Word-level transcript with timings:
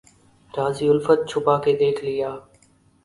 راز 0.53 0.77
الفت 0.93 1.19
چھپا 1.29 1.55
کے 1.63 1.73
دیکھ 1.81 2.03
لیا 2.05 2.29